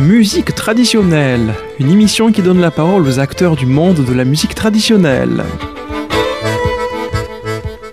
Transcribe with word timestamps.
Musique 0.00 0.54
traditionnelle, 0.54 1.52
une 1.78 1.90
émission 1.90 2.32
qui 2.32 2.40
donne 2.40 2.58
la 2.58 2.70
parole 2.70 3.06
aux 3.06 3.18
acteurs 3.18 3.54
du 3.54 3.66
monde 3.66 4.02
de 4.02 4.14
la 4.14 4.24
musique 4.24 4.54
traditionnelle. 4.54 5.44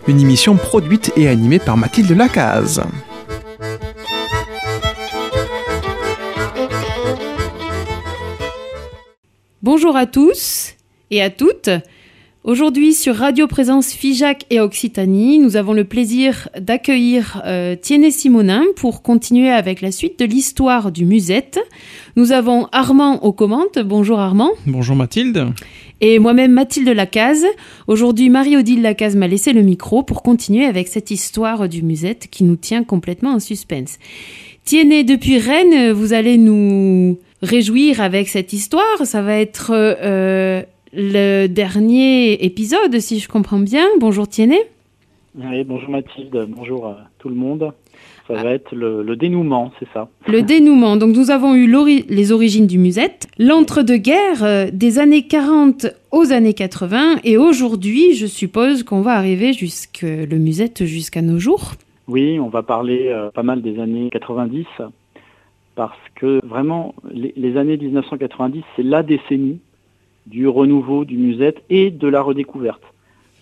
Une 0.07 0.21
émission 0.21 0.55
produite 0.55 1.11
et 1.17 1.27
animée 1.27 1.59
par 1.59 1.75
Mathilde 1.75 2.11
Lacaze. 2.11 2.81
Bonjour 9.61 9.97
à 9.97 10.05
tous 10.05 10.75
et 11.11 11.21
à 11.21 11.29
toutes. 11.29 11.69
Aujourd'hui 12.47 12.93
sur 12.93 13.17
Radio 13.17 13.45
Présence 13.45 13.91
Figeac 13.91 14.45
et 14.49 14.61
Occitanie, 14.61 15.37
nous 15.37 15.57
avons 15.57 15.73
le 15.73 15.83
plaisir 15.83 16.47
d'accueillir 16.57 17.41
euh, 17.45 17.75
Simonin 17.83 18.63
pour 18.77 19.01
continuer 19.01 19.49
avec 19.49 19.81
la 19.81 19.91
suite 19.91 20.17
de 20.17 20.23
l'histoire 20.23 20.93
du 20.93 21.03
musette. 21.03 21.59
Nous 22.15 22.31
avons 22.31 22.69
Armand 22.71 23.21
aux 23.21 23.33
commandes. 23.33 23.83
Bonjour 23.83 24.21
Armand. 24.21 24.51
Bonjour 24.65 24.95
Mathilde. 24.95 25.47
Et 25.99 26.19
moi-même 26.19 26.53
Mathilde 26.53 26.87
Lacaze. 26.87 27.45
Aujourd'hui, 27.87 28.29
Marie-Odile 28.29 28.81
Lacaze 28.81 29.17
m'a 29.17 29.27
laissé 29.27 29.51
le 29.51 29.61
micro 29.61 30.03
pour 30.03 30.23
continuer 30.23 30.63
avec 30.63 30.87
cette 30.87 31.11
histoire 31.11 31.67
du 31.67 31.83
musette 31.83 32.29
qui 32.31 32.45
nous 32.45 32.55
tient 32.55 32.85
complètement 32.85 33.31
en 33.33 33.39
suspense. 33.41 33.99
Tiennet, 34.63 35.03
depuis 35.03 35.37
Rennes, 35.37 35.91
vous 35.91 36.13
allez 36.13 36.37
nous 36.37 37.19
réjouir 37.41 37.99
avec 37.99 38.29
cette 38.29 38.53
histoire. 38.53 39.05
Ça 39.05 39.21
va 39.21 39.33
être 39.33 39.71
euh, 39.73 40.63
le 40.93 41.47
dernier 41.47 42.43
épisode, 42.45 42.99
si 42.99 43.19
je 43.19 43.27
comprends 43.27 43.59
bien. 43.59 43.85
Bonjour 43.99 44.27
Tiennet. 44.27 44.69
Oui, 45.35 45.63
bonjour 45.63 45.89
Mathilde, 45.89 46.47
bonjour 46.49 46.87
à 46.87 47.09
tout 47.19 47.29
le 47.29 47.35
monde. 47.35 47.71
Ça 48.27 48.33
va 48.33 48.51
être 48.51 48.75
le, 48.75 49.15
dénouement, 49.15 49.71
c'est 49.79 49.87
ça? 49.93 50.09
Le 50.27 50.41
dénouement. 50.41 50.97
Donc 50.97 51.15
nous 51.15 51.31
avons 51.31 51.55
eu 51.55 51.67
les 52.09 52.31
origines 52.31 52.67
du 52.67 52.77
musette, 52.77 53.27
l'entre-deux-guerres, 53.37 54.43
euh, 54.43 54.67
des 54.71 54.99
années 54.99 55.27
40 55.27 55.87
aux 56.11 56.33
années 56.33 56.53
80, 56.53 57.19
et 57.23 57.37
aujourd'hui, 57.37 58.15
je 58.15 58.25
suppose 58.25 58.83
qu'on 58.83 59.01
va 59.01 59.13
arriver 59.13 59.53
jusque 59.53 60.01
le 60.01 60.37
musette 60.37 60.83
jusqu'à 60.85 61.21
nos 61.21 61.39
jours. 61.39 61.73
Oui, 62.07 62.39
on 62.39 62.49
va 62.49 62.63
parler 62.63 63.07
euh, 63.07 63.29
pas 63.31 63.43
mal 63.43 63.61
des 63.61 63.79
années 63.79 64.09
90 64.11 64.65
parce 65.75 65.97
que 66.15 66.43
vraiment, 66.43 66.95
les, 67.11 67.55
années 67.55 67.77
1990, 67.77 68.63
c'est 68.75 68.83
la 68.83 69.03
décennie 69.03 69.59
du 70.27 70.47
renouveau 70.47 71.05
du 71.05 71.17
musette 71.17 71.63
et 71.69 71.89
de 71.89 72.07
la 72.07 72.21
redécouverte. 72.21 72.81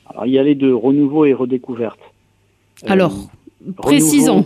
Alors, 0.10 0.26
il 0.26 0.34
y 0.34 0.40
a 0.40 0.44
les 0.44 0.56
deux, 0.56 0.74
renouveau 0.74 1.26
et 1.26 1.34
redécouverte. 1.34 2.00
Euh, 2.84 2.88
Alors, 2.92 3.14
précisons. 3.78 4.46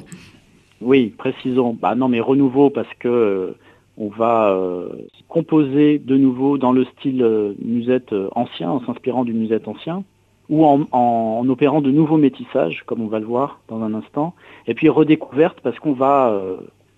Oui, 0.81 1.13
précisons. 1.17 1.77
Bah 1.79 1.95
non, 1.95 2.07
mais 2.07 2.21
renouveau 2.21 2.69
parce 2.69 2.87
que 2.99 3.07
euh, 3.07 3.57
on 3.97 4.07
va 4.07 4.51
euh, 4.51 4.89
composer 5.27 5.99
de 5.99 6.15
nouveau 6.15 6.57
dans 6.57 6.71
le 6.71 6.85
style 6.85 7.55
musette 7.61 8.15
ancien, 8.33 8.71
en 8.71 8.85
s'inspirant 8.85 9.25
du 9.25 9.33
musette 9.33 9.67
ancien, 9.67 10.03
ou 10.47 10.65
en, 10.65 10.87
en, 10.93 11.47
opérant 11.49 11.81
de 11.81 11.91
nouveaux 11.91 12.17
métissages, 12.17 12.83
comme 12.85 13.01
on 13.01 13.07
va 13.07 13.19
le 13.19 13.25
voir 13.25 13.59
dans 13.67 13.83
un 13.83 13.93
instant. 13.93 14.33
Et 14.67 14.73
puis 14.73 14.87
redécouverte 14.87 15.59
parce 15.61 15.77
qu'on 15.79 15.93
va 15.93 16.41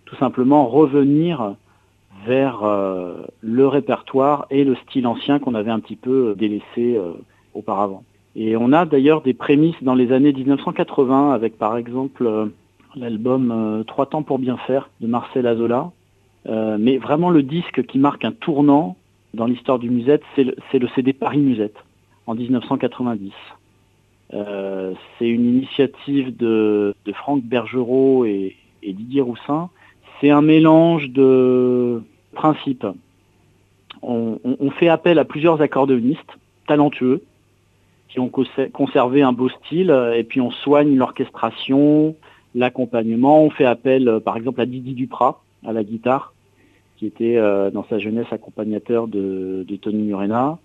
tout 0.05 0.15
simplement 0.17 0.67
revenir 0.67 1.55
vers 2.25 2.63
euh, 2.63 3.23
le 3.41 3.67
répertoire 3.67 4.45
et 4.49 4.63
le 4.63 4.75
style 4.75 5.07
ancien 5.07 5.39
qu'on 5.39 5.55
avait 5.55 5.71
un 5.71 5.79
petit 5.79 5.95
peu 5.95 6.35
délaissé 6.37 6.95
euh, 6.95 7.13
auparavant. 7.53 8.03
Et 8.35 8.55
on 8.55 8.71
a 8.71 8.85
d'ailleurs 8.85 9.21
des 9.21 9.33
prémices 9.33 9.81
dans 9.81 9.95
les 9.95 10.11
années 10.11 10.31
1980 10.31 11.33
avec 11.33 11.57
par 11.57 11.77
exemple 11.77 12.25
euh, 12.25 12.45
l'album 12.95 13.83
Trois 13.87 14.05
temps 14.05 14.23
pour 14.23 14.39
bien 14.39 14.57
faire 14.57 14.89
de 14.99 15.07
Marcel 15.07 15.47
Azola. 15.47 15.91
mais 16.45 16.97
vraiment 16.97 17.29
le 17.29 17.43
disque 17.43 17.85
qui 17.85 17.99
marque 17.99 18.25
un 18.25 18.31
tournant 18.33 18.97
dans 19.33 19.45
l'histoire 19.45 19.79
du 19.79 19.89
musette, 19.89 20.23
c'est 20.35 20.43
le, 20.43 20.87
CD 20.95 21.13
Paris 21.13 21.39
Musette 21.39 21.77
en 22.27 22.35
1990. 22.35 23.31
c'est 24.31 25.29
une 25.29 25.45
initiative 25.45 26.35
de, 26.35 26.93
Franck 27.13 27.43
Bergerot 27.43 28.25
et 28.25 28.57
Didier 28.83 29.21
Roussin 29.21 29.69
c'est 30.21 30.29
un 30.29 30.41
mélange 30.41 31.09
de 31.09 32.03
principes. 32.33 32.85
On, 34.01 34.39
fait 34.71 34.89
appel 34.89 35.19
à 35.19 35.25
plusieurs 35.25 35.61
accordéonistes 35.61 36.37
talentueux 36.67 37.21
qui 38.09 38.19
ont 38.19 38.31
conservé 38.73 39.21
un 39.21 39.31
beau 39.31 39.49
style 39.49 39.95
et 40.15 40.23
puis 40.23 40.41
on 40.41 40.51
soigne 40.51 40.95
l'orchestration, 40.95 42.15
l'accompagnement. 42.55 43.43
On 43.43 43.49
fait 43.49 43.65
appel 43.65 44.07
euh, 44.07 44.19
par 44.19 44.37
exemple 44.37 44.61
à 44.61 44.65
Didi 44.65 44.93
Duprat 44.93 45.41
à 45.65 45.73
la 45.73 45.83
guitare 45.83 46.33
qui 46.97 47.05
était 47.05 47.37
euh, 47.37 47.71
dans 47.71 47.85
sa 47.89 47.99
jeunesse 47.99 48.27
accompagnateur 48.31 49.07
de, 49.07 49.65
Tony 49.81 50.03
Murena. 50.03 50.59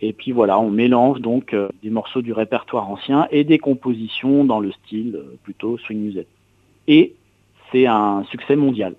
Et 0.00 0.12
puis 0.12 0.30
voilà, 0.30 0.58
on 0.60 0.70
mélange 0.70 1.20
donc 1.20 1.54
euh, 1.54 1.68
des 1.82 1.90
morceaux 1.90 2.22
du 2.22 2.32
répertoire 2.32 2.88
ancien 2.88 3.26
et 3.30 3.44
des 3.44 3.58
compositions 3.58 4.44
dans 4.44 4.60
le 4.60 4.70
style 4.72 5.20
plutôt 5.42 5.78
swing 5.78 6.00
musette. 6.00 6.28
Et 6.86 7.14
c'est 7.72 7.86
un 7.86 8.24
succès 8.30 8.56
mondial. 8.56 8.94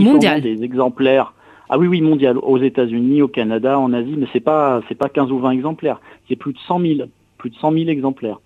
Mondial. 0.00 0.40
Des 0.40 0.62
exemplaires. 0.62 1.34
Ah 1.68 1.78
oui, 1.78 1.86
oui, 1.86 2.00
mondial. 2.00 2.36
Aux 2.38 2.58
États-Unis, 2.58 3.22
au 3.22 3.28
Canada, 3.28 3.78
en 3.78 3.92
Asie, 3.92 4.14
mais 4.16 4.26
c'est 4.32 4.40
pas, 4.40 4.82
c'est 4.88 4.96
pas 4.96 5.08
15 5.08 5.30
ou 5.30 5.38
20 5.38 5.52
exemplaires. 5.52 6.00
C'est 6.28 6.36
plus 6.36 6.52
de 6.52 6.58
100 6.66 6.80
000, 6.80 6.94
plus 7.38 7.50
de 7.50 7.54
100 7.56 7.72
000 7.72 7.88
exemplaires. 7.88 8.40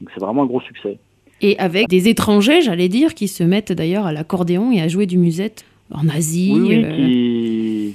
Donc 0.00 0.10
c'est 0.12 0.20
vraiment 0.20 0.42
un 0.42 0.46
gros 0.46 0.60
succès. 0.60 0.98
Et 1.40 1.56
avec 1.58 1.88
des 1.88 2.08
étrangers, 2.08 2.62
j'allais 2.62 2.88
dire, 2.88 3.14
qui 3.14 3.28
se 3.28 3.44
mettent 3.44 3.72
d'ailleurs 3.72 4.06
à 4.06 4.12
l'accordéon 4.12 4.72
et 4.72 4.80
à 4.80 4.88
jouer 4.88 5.06
du 5.06 5.18
musette 5.18 5.64
en 5.92 6.08
Asie. 6.08 6.52
Oui, 6.54 6.84
euh, 6.84 6.90
qui... 6.90 7.94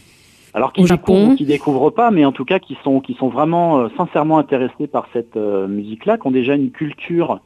Alors 0.53 0.71
qui 0.71 0.83
découvrent, 0.83 1.35
qui 1.35 1.45
découvrent 1.45 1.89
pas, 1.89 2.11
mais 2.11 2.25
en 2.25 2.31
tout 2.31 2.45
cas 2.45 2.59
qui 2.59 2.77
sont, 2.83 2.99
qui 2.99 3.15
sont 3.15 3.27
vraiment 3.27 3.79
euh, 3.79 3.87
sincèrement 3.97 4.37
intéressés 4.37 4.87
par 4.87 5.07
cette 5.11 5.35
euh, 5.35 5.67
musique-là, 5.67 6.17
qui 6.17 6.27
ont 6.27 6.31
déjà 6.31 6.55
une 6.55 6.71
culture 6.71 7.41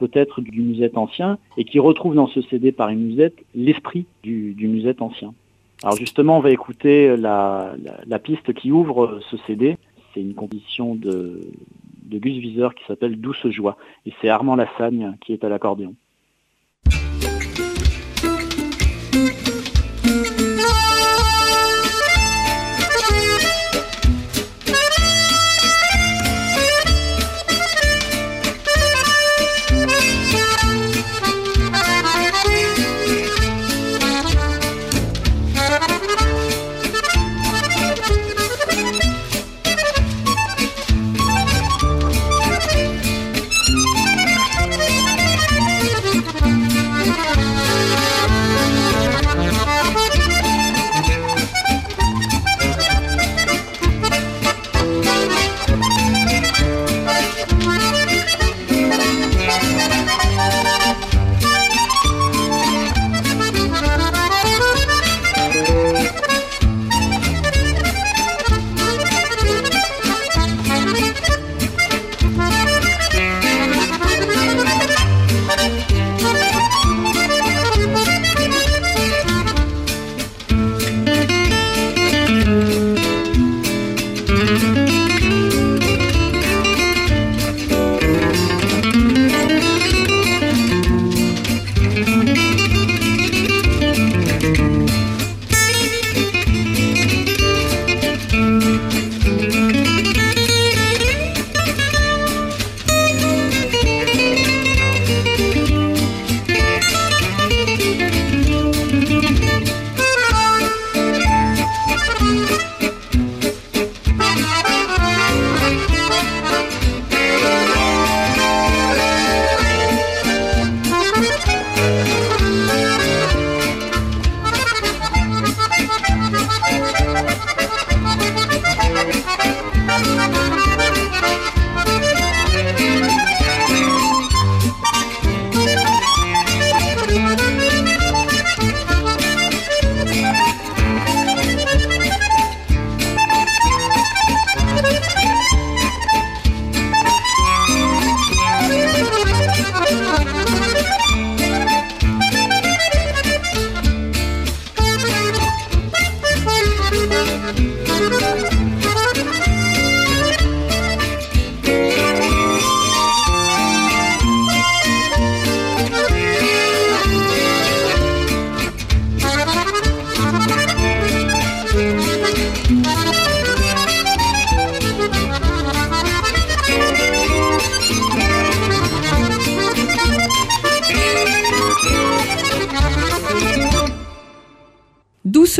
peut-être 0.00 0.40
du 0.40 0.62
musette 0.62 0.96
ancien 0.96 1.38
et 1.56 1.64
qui 1.64 1.78
retrouve 1.78 2.14
dans 2.14 2.26
ce 2.26 2.40
CD 2.42 2.72
par 2.72 2.88
une 2.88 3.00
musette 3.00 3.36
l'esprit 3.54 4.06
du, 4.22 4.56
musette 4.58 5.02
ancien. 5.02 5.34
Alors 5.82 5.96
justement, 5.96 6.38
on 6.38 6.40
va 6.40 6.50
écouter 6.50 7.16
la, 7.16 7.74
piste 8.22 8.52
qui 8.54 8.72
ouvre 8.72 9.20
ce 9.30 9.36
CD. 9.46 9.76
C'est 10.12 10.20
une 10.20 10.34
composition 10.34 10.94
de, 10.94 11.40
de 12.04 12.18
Gus 12.18 12.38
Viseur 12.38 12.74
qui 12.74 12.84
s'appelle 12.86 13.20
Douce 13.20 13.46
Joie. 13.50 13.76
Et 14.06 14.12
c'est 14.20 14.28
Armand 14.28 14.56
Lassagne 14.56 15.16
qui 15.20 15.32
est 15.32 15.44
à 15.44 15.48
l'accordéon. 15.48 15.94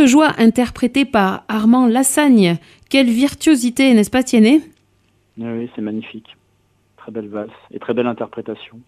Douce 0.00 0.08
joie 0.08 0.32
interprétée 0.38 1.04
par 1.04 1.44
Armand 1.48 1.86
Lassagne. 1.86 2.56
Quelle 2.88 3.08
virtuosité, 3.10 3.92
n'est-ce 3.92 4.10
pas 4.10 4.22
Tiennet? 4.22 4.62
Oui, 5.36 5.68
c'est 5.76 5.82
magnifique. 5.82 6.38
Très 6.96 7.12
belle 7.12 7.28
valse 7.28 7.50
et 7.70 7.78
très 7.78 7.92
belle 7.92 8.06
interprétation. 8.06 8.80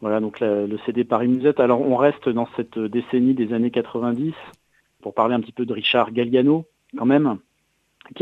Voilà, 0.00 0.20
donc 0.20 0.40
le 0.40 0.78
CD 0.86 1.04
Paris 1.04 1.28
Musette. 1.28 1.60
Alors 1.60 1.82
on 1.82 1.96
reste 1.96 2.30
dans 2.30 2.48
cette 2.56 2.78
décennie 2.78 3.34
des 3.34 3.52
années 3.52 3.70
90 3.70 4.32
pour 5.02 5.12
parler 5.12 5.34
un 5.34 5.40
petit 5.40 5.52
peu 5.52 5.66
de 5.66 5.74
Richard 5.74 6.10
Galliano 6.12 6.64
quand 6.96 7.04
même. 7.04 7.36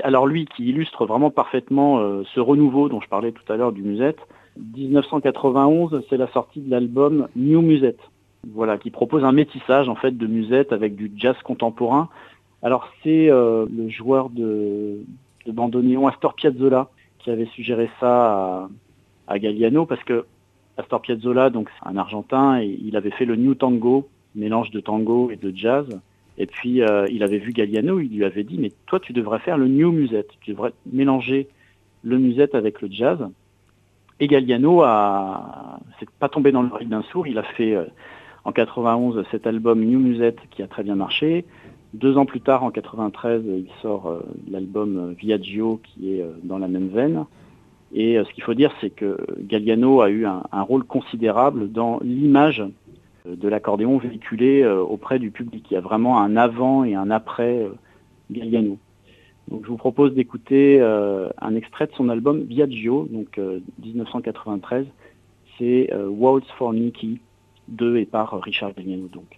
Alors 0.02 0.26
lui 0.26 0.47
qui 0.47 0.64
illustre 0.64 1.06
vraiment 1.06 1.31
parfaitement 1.31 2.00
euh, 2.00 2.25
ce 2.35 2.40
renouveau 2.40 2.88
dont 2.88 3.00
je 3.00 3.08
parlais 3.08 3.31
tout 3.31 3.52
à 3.52 3.56
l'heure 3.56 3.73
du 3.73 3.82
Musette. 3.82 4.19
1991, 4.56 6.02
c'est 6.11 6.17
la 6.17 6.26
sortie 6.32 6.61
de 6.61 6.73
l'album 6.73 7.29
New 7.37 7.62
Musette. 7.62 8.00
Voilà, 8.52 8.79
qui 8.79 8.91
propose 8.91 9.25
un 9.25 9.32
métissage 9.32 9.88
en 9.88 9.94
fait 9.94 10.17
de 10.17 10.26
musette 10.26 10.73
avec 10.73 10.96
du 10.96 11.11
jazz 11.17 11.37
contemporain. 11.43 12.08
Alors 12.62 12.88
c'est 13.02 13.31
euh, 13.31 13.67
le 13.75 13.88
joueur 13.88 14.31
de, 14.31 15.05
de 15.46 16.06
Astor 16.08 16.35
Piazzolla 16.35 16.88
qui 17.19 17.31
avait 17.31 17.46
suggéré 17.46 17.91
ça 18.00 18.69
à 19.26 19.38
Galliano 19.38 19.87
parce 19.87 20.02
que 20.05 20.25
Astor 20.76 21.00
Piazzolla, 21.00 21.50
donc 21.50 21.70
c'est 21.70 21.88
un 21.88 21.96
Argentin, 21.96 22.61
et 22.61 22.79
il 22.82 22.96
avait 22.96 23.11
fait 23.11 23.25
le 23.25 23.37
New 23.37 23.55
Tango, 23.55 24.08
mélange 24.35 24.70
de 24.70 24.81
tango 24.81 25.31
et 25.31 25.37
de 25.37 25.56
jazz. 25.56 25.87
Et 26.37 26.47
puis 26.47 26.82
euh, 26.82 27.06
il 27.11 27.23
avait 27.23 27.38
vu 27.38 27.52
Galliano, 27.52 28.00
il 28.00 28.17
lui 28.17 28.25
avait 28.25 28.43
dit 28.43 28.58
mais 28.58 28.73
toi 28.87 28.99
tu 28.99 29.12
devrais 29.12 29.38
faire 29.38 29.56
le 29.56 29.69
New 29.69 29.93
Musette, 29.93 30.31
tu 30.40 30.50
devrais 30.50 30.73
mélanger 30.90 31.49
le 32.02 32.19
musette 32.19 32.56
avec 32.56 32.82
le 32.82 32.88
jazz. 32.90 33.19
Et 34.19 34.26
Galliano 34.26 34.82
a 34.82 35.79
c'est 36.00 36.11
pas 36.11 36.29
tombé 36.29 36.50
dans 36.50 36.62
l'oreille 36.62 36.88
d'un 36.88 37.02
sourd, 37.02 37.29
il 37.29 37.38
a 37.38 37.44
fait 37.44 37.75
euh, 37.75 37.85
en 38.44 38.52
91 38.52 39.25
cet 39.31 39.46
album 39.46 39.85
New 39.85 39.99
Musette 39.99 40.38
qui 40.50 40.62
a 40.62 40.67
très 40.67 40.82
bien 40.82 40.96
marché. 40.96 41.44
Deux 41.93 42.17
ans 42.19 42.26
plus 42.26 42.41
tard, 42.41 42.64
en 42.64 42.70
93, 42.70 43.43
il 43.46 43.69
sort 43.81 44.08
euh, 44.08 44.20
l'album 44.50 45.14
Viaggio 45.19 45.81
qui 45.82 46.14
est 46.14 46.25
dans 46.43 46.58
la 46.58 46.69
même 46.69 46.88
veine. 46.88 47.25
Et 47.94 48.19
euh, 48.19 48.25
ce 48.25 48.32
qu'il 48.35 48.43
faut 48.43 48.55
dire, 48.55 48.73
c'est 48.81 48.91
que 48.91 49.17
Galliano 49.38 50.00
a 50.02 50.11
eu 50.11 50.26
un, 50.26 50.62
rôle 50.62 50.85
considérable 50.85 51.70
dans 51.70 52.00
l'image 52.02 52.62
euh, 53.26 53.37
de 53.37 53.49
l'accordéon 53.49 53.99
véhiculé 53.99 54.62
euh, 54.62 54.81
auprès 54.81 55.20
du 55.20 55.31
public. 55.31 55.67
Il 55.70 55.75
y 55.75 55.76
a 55.76 55.81
vraiment 55.81 56.20
un 56.20 56.37
avant 56.37 56.85
et 56.85 56.97
un 56.97 57.11
après 57.11 57.67
Galliano. 58.31 58.79
Donc 59.49 59.62
je 59.64 59.69
vous 59.69 59.76
propose 59.76 60.14
d'écouter 60.14 60.81
un 60.81 61.55
extrait 61.55 61.87
de 61.87 61.93
son 61.93 62.08
album 62.08 62.44
Viaggio, 62.44 63.06
donc 63.11 63.38
1993. 63.85 64.87
C'est 65.58 65.93
Waltz 65.94 66.47
for 66.56 66.73
Nicky 66.73 67.20
de 67.69 67.96
et 67.96 68.06
par 68.06 68.40
Richard 68.40 68.72
Galliano. 68.75 69.08
Donc. 69.08 69.37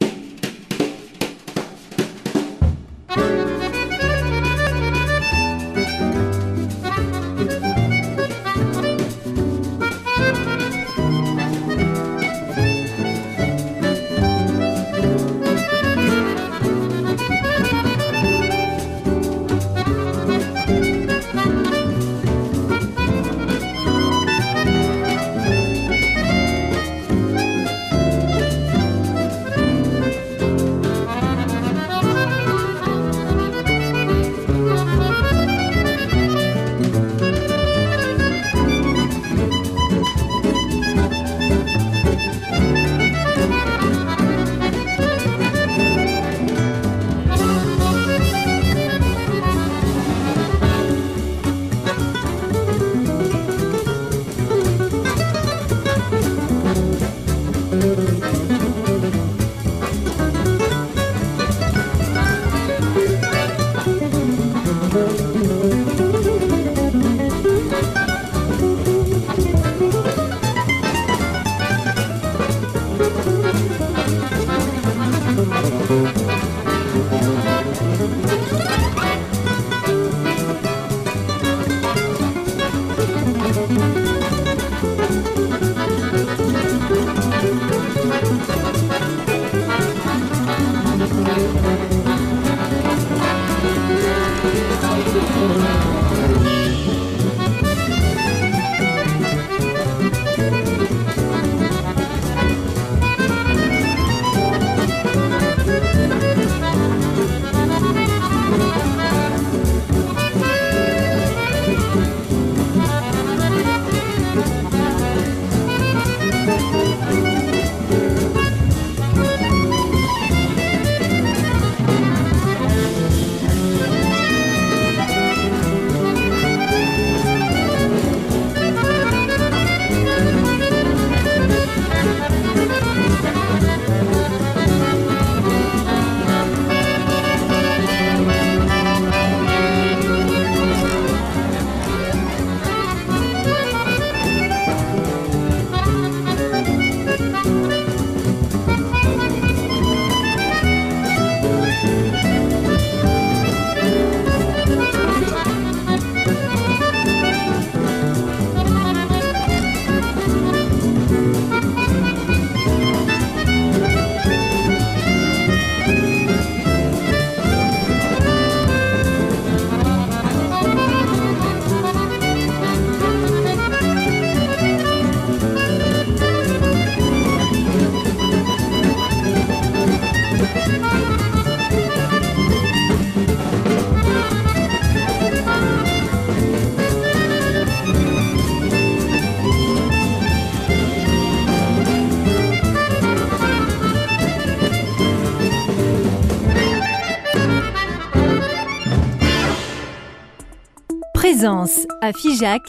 Présence 201.46 201.86
à 202.02 202.12
Figeac 202.12 202.62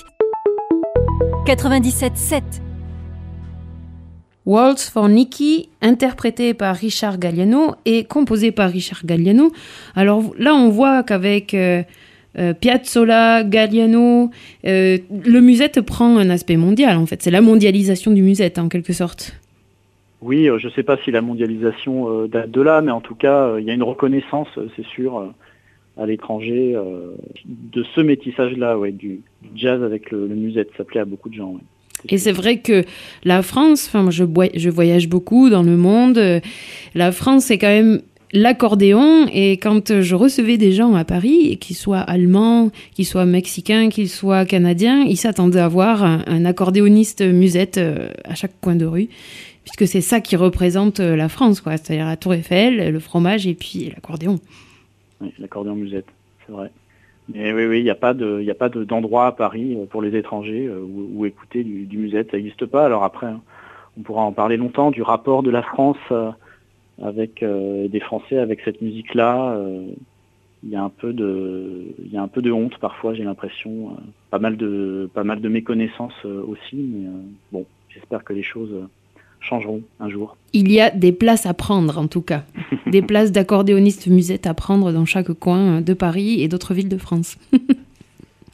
97.7. 1.48 2.44
Waltz 4.46 4.88
for 4.92 5.10
Nikki, 5.10 5.70
interprété 5.82 6.54
par 6.54 6.76
Richard 6.76 7.18
Galliano 7.18 7.74
et 7.86 8.04
composé 8.04 8.52
par 8.52 8.70
Richard 8.70 9.00
Galliano. 9.04 9.52
Alors 9.96 10.26
là, 10.38 10.54
on 10.54 10.70
voit 10.70 11.02
qu'avec 11.02 11.56
euh, 11.56 11.82
euh, 12.38 12.54
Piazzolla, 12.54 13.44
Galliano, 13.44 14.30
euh, 14.68 15.00
le 15.26 15.40
musette 15.40 15.82
prend 15.82 16.16
un 16.16 16.30
aspect 16.30 16.58
mondial 16.58 16.98
en 16.98 17.08
fait. 17.08 17.24
C'est 17.24 17.32
la 17.32 17.42
mondialisation 17.42 18.12
du 18.12 18.22
musette 18.22 18.60
en 18.60 18.70
quelque 18.70 18.94
sorte. 18.94 19.40
Oui, 20.22 20.48
je 20.56 20.68
ne 20.68 20.72
sais 20.74 20.84
pas 20.84 20.98
si 21.04 21.10
la 21.10 21.22
mondialisation 21.22 22.28
date 22.28 22.52
de 22.52 22.62
là, 22.62 22.82
mais 22.82 22.92
en 22.92 23.02
tout 23.02 23.16
cas, 23.16 23.58
il 23.58 23.66
y 23.66 23.72
a 23.72 23.74
une 23.74 23.82
reconnaissance, 23.82 24.50
c'est 24.76 24.86
sûr, 24.86 25.34
à 25.98 26.06
l'étranger 26.06 26.76
de 27.46 27.84
ce 27.96 28.02
métissage-là, 28.02 28.78
ouais, 28.78 28.92
du, 28.92 29.22
jazz 29.56 29.82
avec 29.84 30.12
le, 30.12 30.28
musette. 30.28 30.70
Ça 30.78 30.84
plaît 30.84 31.02
à 31.02 31.06
beaucoup 31.06 31.30
de 31.30 31.36
gens. 31.36 31.56
Et 32.10 32.18
c'est 32.18 32.32
vrai 32.32 32.60
que 32.60 32.84
la 33.24 33.42
France, 33.42 33.92
je, 34.10 34.70
voyage 34.70 35.10
beaucoup 35.10 35.50
dans 35.50 35.64
le 35.64 35.78
monde. 35.78 36.20
La 36.94 37.12
France, 37.12 37.46
c'est 37.46 37.58
quand 37.58 37.68
même 37.68 38.02
l'accordéon. 38.34 39.28
Et 39.34 39.54
quand 39.54 40.02
je 40.02 40.16
recevais 40.16 40.58
des 40.58 40.72
gens 40.72 40.94
à 40.96 41.06
Paris, 41.06 41.58
qu'ils 41.58 41.76
soient 41.76 42.00
allemands, 42.00 42.72
qu'ils 42.94 43.06
soient 43.06 43.26
mexicains, 43.26 43.90
qu'ils 43.90 44.10
soient 44.10 44.46
canadiens, 44.46 45.04
ils 45.04 45.18
s'attendaient 45.18 45.60
à 45.60 45.68
voir 45.68 46.04
un, 46.04 46.46
accordéoniste 46.46 47.22
musette 47.22 47.78
euh, 47.78 48.10
à 48.24 48.36
chaque 48.36 48.60
coin 48.62 48.76
de 48.76 48.86
rue. 48.86 49.10
Puisque 49.64 49.92
c'est 49.92 50.02
ça 50.02 50.22
qui 50.22 50.36
représente 50.36 51.00
euh, 51.00 51.16
la 51.16 51.28
France, 51.30 51.62
quoi. 51.62 51.74
C'est-à-dire 51.78 52.06
la 52.06 52.16
Tour 52.16 52.34
Eiffel, 52.34 52.92
le 52.92 53.00
fromage 53.00 53.48
et 53.48 53.54
puis 53.54 53.92
l'accordéon. 53.94 54.40
Oui, 55.22 55.34
l'accordéon 55.40 55.76
musette, 55.76 56.08
c'est 56.46 56.52
vrai. 56.52 56.72
Mais 57.30 57.52
oui, 57.52 57.66
oui, 57.66 57.80
il 57.80 57.84
n'y 57.84 57.90
a 57.90 57.96
pas 57.96 58.14
d'endroit 58.14 59.28
à 59.28 59.32
Paris 59.32 59.76
euh, 59.76 59.86
pour 59.86 60.02
les 60.02 60.16
étrangers 60.16 60.68
euh, 60.68 60.80
où, 60.80 61.26
écouter 61.26 61.64
du, 61.64 61.98
musette, 61.98 62.32
ça 62.32 62.38
n'existe 62.38 62.66
pas. 62.66 62.86
Alors 62.86 63.04
après, 63.04 63.28
hein, 63.28 63.42
on 63.98 64.02
pourra 64.02 64.22
en 64.22 64.32
parler 64.32 64.58
longtemps 64.58 64.92
du 64.92 65.02
rapport 65.02 65.44
de 65.44 65.50
la 65.50 65.62
France 65.62 65.98
euh, 66.12 66.32
avec 67.02 67.44
des 67.44 68.00
Français 68.00 68.40
avec 68.40 68.62
cette 68.62 68.82
musique-là. 68.82 69.56
Il 70.64 70.70
y 70.70 70.76
a 70.76 70.82
un 70.82 70.90
peu 70.90 71.14
de, 71.14 71.94
y 72.12 72.18
a 72.18 72.24
un 72.24 72.28
peu 72.28 72.42
de 72.42 72.52
honte 72.52 72.76
parfois, 72.80 73.14
j'ai 73.14 73.24
l'impression, 73.24 73.96
pas 74.32 74.40
mal 74.40 74.58
de, 74.58 75.08
pas 75.14 75.24
mal 75.24 75.40
de 75.40 75.48
méconnaissance 75.48 76.26
aussi. 76.26 76.76
Mais 76.76 77.08
bon, 77.52 77.66
j'espère 77.90 78.24
que 78.24 78.34
les 78.34 78.42
choses 78.42 78.74
changeront 79.40 79.82
un 80.00 80.10
jour. 80.10 80.38
Il 80.54 80.72
y 80.72 80.82
a 80.82 80.90
des 80.90 81.12
places 81.12 81.46
à 81.46 81.54
prendre 81.54 81.98
en 81.98 82.08
tout 82.08 82.22
cas, 82.22 82.44
des 82.88 83.02
places 83.02 83.32
d'accordéonistes 83.32 84.08
musette 84.08 84.48
à 84.48 84.54
prendre 84.54 84.92
dans 84.92 85.06
chaque 85.06 85.32
coin 85.34 85.82
de 85.82 85.94
Paris 85.94 86.42
et 86.42 86.48
d'autres 86.48 86.74
villes 86.74 86.90
de 86.90 86.98
France. 86.98 87.38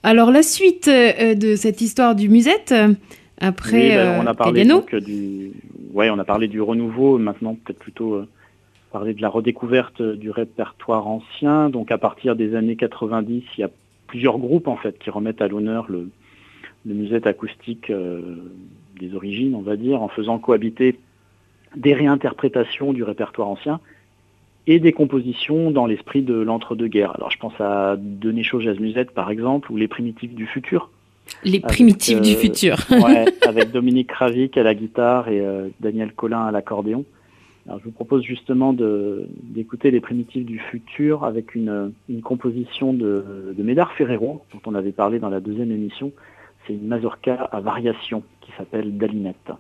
Alors 0.03 0.31
la 0.31 0.43
suite 0.43 0.89
euh, 0.89 1.33
de 1.33 1.55
cette 1.55 1.81
histoire 1.81 2.15
du 2.15 2.27
musette, 2.29 2.73
après 3.39 3.89
ben, 3.89 3.97
euh, 3.97 4.19
on 4.21 4.27
a 4.27 4.33
parlé 4.33 4.65
du, 4.65 5.51
ouais, 5.93 6.09
on 6.09 6.19
a 6.19 6.25
parlé 6.25 6.47
du 6.47 6.61
renouveau. 6.61 7.17
Maintenant 7.17 7.55
peut-être 7.55 7.79
plutôt 7.79 8.15
euh, 8.15 8.27
parler 8.91 9.13
de 9.13 9.21
la 9.21 9.29
redécouverte 9.29 10.01
du 10.01 10.29
répertoire 10.29 11.07
ancien. 11.07 11.69
Donc 11.69 11.91
à 11.91 11.97
partir 11.97 12.35
des 12.35 12.55
années 12.55 12.75
90, 12.75 13.43
il 13.57 13.61
y 13.61 13.63
a 13.63 13.69
plusieurs 14.07 14.37
groupes 14.37 14.67
en 14.67 14.75
fait 14.75 14.99
qui 14.99 15.09
remettent 15.09 15.41
à 15.41 15.47
l'honneur 15.47 15.85
le, 15.89 16.09
le 16.85 16.93
musette 16.93 17.25
acoustique 17.25 17.91
des 18.99 19.15
origines, 19.15 19.55
on 19.55 19.61
va 19.61 19.75
dire, 19.75 20.01
en 20.01 20.07
faisant 20.07 20.37
cohabiter 20.39 20.97
des 21.75 21.93
réinterprétations 21.93 22.93
du 22.93 23.03
répertoire 23.03 23.47
ancien 23.47 23.79
et 24.67 24.79
des 24.79 24.93
compositions 24.93 25.71
dans 25.71 25.85
l'esprit 25.85 26.21
de 26.21 26.35
l'entre-deux-guerres. 26.35 27.15
Alors 27.15 27.31
je 27.31 27.37
pense 27.37 27.59
à 27.59 27.95
Denis 27.97 28.43
Jazz 28.43 28.79
Musette 28.79 29.11
par 29.11 29.29
exemple, 29.29 29.71
ou 29.71 29.77
Les 29.77 29.87
Primitifs 29.87 30.33
du 30.33 30.45
futur. 30.45 30.89
Les 31.43 31.59
Primitifs 31.59 32.21
du 32.21 32.33
euh, 32.33 32.37
futur. 32.37 32.77
avec 33.47 33.71
Dominique 33.71 34.07
Kravik 34.07 34.57
à 34.57 34.63
la 34.63 34.75
guitare 34.75 35.29
et 35.29 35.41
euh, 35.41 35.67
Daniel 35.79 36.13
Collin 36.13 36.45
à 36.45 36.51
l'accordéon. 36.51 37.05
Alors 37.65 37.79
je 37.79 37.85
vous 37.85 37.91
propose 37.91 38.23
justement 38.23 38.73
d'écouter 38.73 39.89
Les 39.89 40.01
Primitifs 40.01 40.45
du 40.45 40.59
futur 40.59 41.23
avec 41.23 41.55
une, 41.55 41.93
composition 42.21 42.93
de, 42.93 43.53
de 43.57 43.63
Médard 43.63 43.93
Ferrero, 43.93 44.43
dont 44.53 44.59
on 44.65 44.75
avait 44.75 44.91
parlé 44.91 45.19
dans 45.19 45.29
la 45.29 45.39
deuxième 45.39 45.71
émission. 45.71 46.11
C'est 46.65 46.73
une 46.73 46.87
mazurka 46.87 47.49
à 47.51 47.59
variation 47.59 48.23
qui 48.41 48.51
s'appelle 48.57 48.97
Dalinette. 48.97 49.51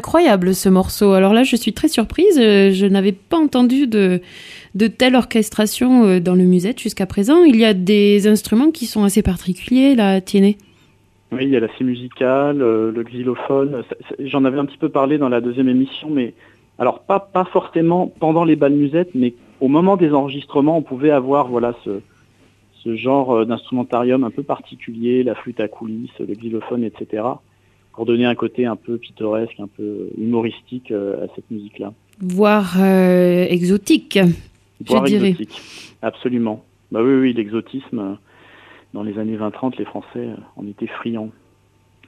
Ce 0.00 0.68
morceau. 0.68 1.12
Alors 1.12 1.32
là, 1.32 1.42
je 1.42 1.56
suis 1.56 1.72
très 1.72 1.88
surprise. 1.88 2.38
Euh, 2.38 2.70
je 2.72 2.86
n'avais 2.86 3.12
pas 3.12 3.38
entendu 3.38 3.86
de, 3.86 4.20
de 4.74 4.86
telle 4.86 5.14
orchestration 5.14 6.04
euh, 6.04 6.20
dans 6.20 6.34
le 6.34 6.44
musette 6.44 6.80
jusqu'à 6.80 7.06
présent. 7.06 7.44
Il 7.44 7.56
y 7.56 7.64
a 7.64 7.74
des 7.74 8.26
instruments 8.26 8.70
qui 8.70 8.86
sont 8.86 9.04
assez 9.04 9.22
particuliers, 9.22 9.94
là, 9.94 10.20
Tiennet. 10.20 10.56
Oui, 11.32 11.40
il 11.42 11.50
y 11.50 11.56
a 11.56 11.60
la 11.60 11.68
musicale, 11.80 12.62
euh, 12.62 12.92
le 12.92 13.02
xylophone. 13.02 13.82
J'en 14.20 14.44
avais 14.44 14.58
un 14.58 14.64
petit 14.64 14.78
peu 14.78 14.88
parlé 14.88 15.18
dans 15.18 15.28
la 15.28 15.40
deuxième 15.40 15.68
émission, 15.68 16.08
mais 16.10 16.34
alors 16.78 17.00
pas, 17.00 17.20
pas 17.20 17.44
forcément 17.44 18.12
pendant 18.20 18.44
les 18.44 18.56
balles 18.56 18.74
musettes, 18.74 19.10
mais 19.14 19.34
au 19.60 19.68
moment 19.68 19.96
des 19.96 20.12
enregistrements, 20.12 20.76
on 20.76 20.82
pouvait 20.82 21.10
avoir 21.10 21.48
voilà 21.48 21.74
ce, 21.84 22.00
ce 22.84 22.94
genre 22.94 23.44
d'instrumentarium 23.44 24.22
un 24.22 24.30
peu 24.30 24.42
particulier, 24.42 25.24
la 25.24 25.34
flûte 25.34 25.58
à 25.58 25.68
coulisses, 25.68 26.18
le 26.20 26.34
xylophone, 26.34 26.84
etc 26.84 27.22
pour 27.96 28.04
donner 28.04 28.26
un 28.26 28.34
côté 28.34 28.66
un 28.66 28.76
peu 28.76 28.98
pittoresque, 28.98 29.58
un 29.58 29.66
peu 29.66 30.10
humoristique 30.18 30.92
euh, 30.92 31.24
à 31.24 31.28
cette 31.34 31.50
musique-là. 31.50 31.94
Voire 32.20 32.76
euh, 32.78 33.46
exotique, 33.48 34.18
Voire 34.84 35.06
je 35.06 35.12
dirais. 35.12 35.30
Exotique. 35.30 35.62
Absolument. 36.02 36.62
Bah 36.92 37.00
oui, 37.02 37.14
oui, 37.14 37.32
l'exotisme, 37.32 38.18
dans 38.92 39.02
les 39.02 39.18
années 39.18 39.36
20-30, 39.36 39.78
les 39.78 39.86
Français 39.86 40.28
en 40.56 40.66
étaient 40.66 40.86
friands. 40.86 41.30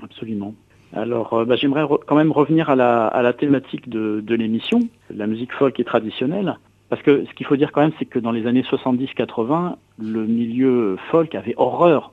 Absolument. 0.03 0.55
Alors, 0.93 1.33
euh, 1.33 1.45
bah, 1.47 1.57
j'aimerais 1.57 1.85
quand 2.07 2.17
même 2.17 2.33
revenir 2.33 2.69
à 2.69 2.77
la, 2.77 3.33
thématique 3.33 3.89
de, 3.89 4.35
l'émission, 4.35 4.81
la 5.11 5.27
musique 5.27 5.53
folk 5.55 5.81
et 5.81 5.85
traditionnelle. 5.85 6.59
Parce 6.91 7.03
que 7.03 7.25
ce 7.25 7.35
qu'il 7.35 7.47
faut 7.47 7.57
dire 7.57 7.73
quand 7.73 7.81
même, 7.81 7.93
c'est 7.99 8.07
que 8.07 8.19
dans 8.19 8.31
les 8.31 8.47
années 8.47 8.63
70-80, 8.63 9.77
le 9.99 10.27
milieu 10.27 10.97
folk 11.11 11.35
avait 11.35 11.55
horreur 11.57 12.13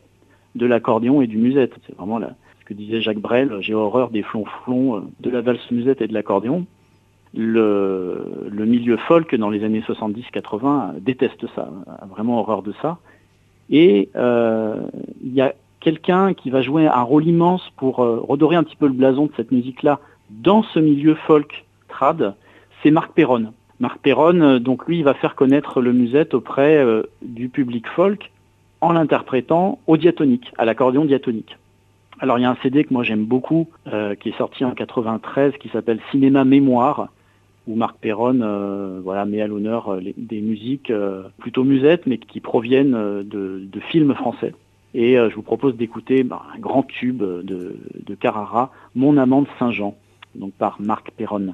de 0.55 0.65
l'accordéon 0.65 1.21
et 1.21 1.27
du 1.27 1.37
musette. 1.37 1.73
C'est 1.85 1.95
vraiment 1.95 2.19
que 2.65 2.73
disait 2.73 2.99
Jacques 2.99 3.19
Brel, 3.19 3.55
j'ai 3.61 3.73
horreur 3.73 4.09
des 4.09 4.23
flonflons, 4.23 4.97
euh, 4.97 5.01
de 5.21 5.29
la 5.29 5.41
valse 5.41 5.71
musette 5.71 6.01
et 6.01 6.07
de 6.07 6.13
l'accordéon. 6.13 6.65
Le, 7.33 8.65
milieu 8.65 8.97
folk 8.97 9.35
dans 9.35 9.49
les 9.49 9.63
années 9.63 9.81
70-80 9.81 10.99
déteste 11.01 11.45
ça, 11.53 11.69
a 11.87 12.05
vraiment 12.05 12.39
horreur 12.39 12.63
de 12.63 12.73
ça. 12.81 12.97
Et 13.69 14.09
euh, 14.15 14.81
il 15.23 15.33
y 15.33 15.41
a 15.41 15.53
quelqu'un 15.79 16.33
qui 16.33 16.49
va 16.49 16.61
jouer 16.61 16.87
un 16.87 17.01
rôle 17.01 17.27
immense 17.27 17.69
pour 17.77 18.03
euh, 18.03 18.19
redorer 18.19 18.55
un 18.55 18.63
petit 18.63 18.75
peu 18.75 18.87
le 18.87 18.93
blason 18.93 19.25
de 19.25 19.31
cette 19.35 19.51
musique-là 19.51 19.99
dans 20.29 20.63
ce 20.63 20.79
milieu 20.79 21.15
folk 21.27 21.65
trad, 21.89 22.35
c'est 22.81 22.89
Marc 22.89 23.11
Perron. 23.13 23.53
Marc 23.79 23.99
Perron, 23.99 24.57
donc 24.59 24.87
lui, 24.87 24.99
il 24.99 25.03
va 25.03 25.13
faire 25.13 25.35
connaître 25.35 25.81
le 25.81 25.93
musette 25.93 26.33
auprès 26.33 26.83
du 27.21 27.49
public 27.49 27.85
folk 27.89 28.31
en 28.81 28.93
l'interprétant 28.93 29.79
au 29.85 29.97
diatonique, 29.97 30.51
à 30.57 30.65
l'accordéon 30.65 31.05
diatonique. 31.05 31.57
Alors 32.19 32.39
il 32.39 32.43
y 32.43 32.45
a 32.45 32.49
un 32.49 32.57
CD 32.63 32.83
que 32.83 32.93
moi 32.93 33.03
j'aime 33.03 33.25
beaucoup, 33.25 33.67
qui 33.85 34.29
est 34.29 34.37
sorti 34.37 34.63
en 34.63 34.71
93, 34.71 35.53
qui 35.59 35.69
s'appelle 35.69 35.99
Cinéma 36.11 36.45
Mémoire, 36.45 37.09
où 37.67 37.75
Marc 37.75 37.97
Perron 37.97 38.99
voilà, 39.03 39.25
met 39.25 39.41
à 39.41 39.47
l'honneur 39.47 39.97
des 40.17 40.41
musiques 40.41 40.91
plutôt 41.37 41.63
musettes, 41.63 42.07
mais 42.07 42.17
qui 42.17 42.39
proviennent 42.39 43.23
de 43.23 43.79
films 43.91 44.13
français. 44.13 44.53
Et 44.95 45.19
euh, 45.19 45.29
je 45.29 45.35
vous 45.35 45.41
propose 45.41 45.75
d'écouter 45.75 46.23
bah, 46.23 46.43
un 46.55 46.57
grand 46.57 46.83
tube 46.83 47.21
de, 47.21 47.75
de 48.01 48.15
Carrara, 48.15 48.71
Mon 48.95 49.17
amant 49.17 49.41
de 49.41 49.47
Saint-Jean, 49.59 49.93
donc 50.35 50.53
par 50.53 50.77
Marc 50.79 51.11
Perron. 51.11 51.53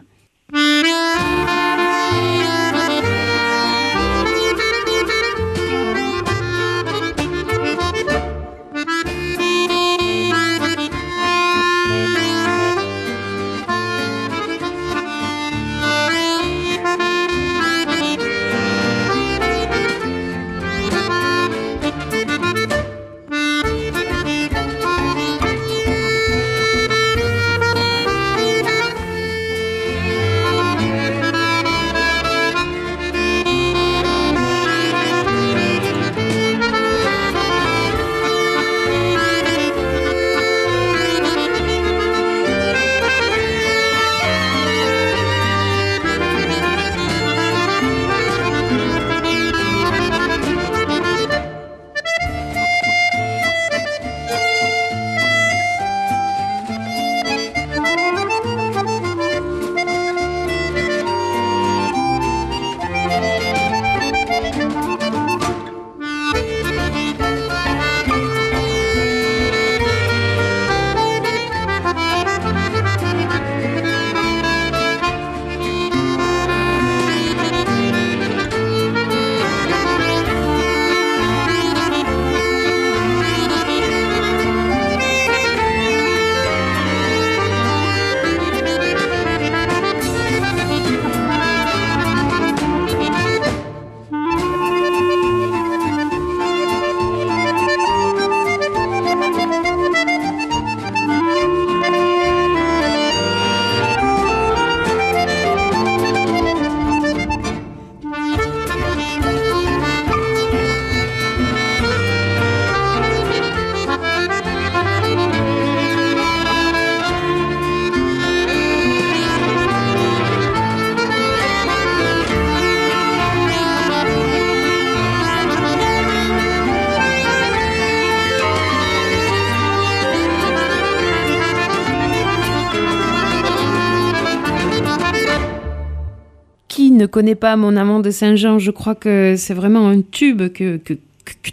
Ne 137.22 137.26
connaît 137.28 137.36
pas 137.36 137.56
Mon 137.56 137.76
amant 137.76 138.00
de 138.00 138.10
Saint-Jean, 138.10 138.58
je 138.58 138.72
crois 138.72 138.96
que 138.96 139.36
c'est 139.38 139.54
vraiment 139.54 139.88
un 139.88 140.02
tube 140.02 140.52
que, 140.52 140.78
que, 140.78 140.94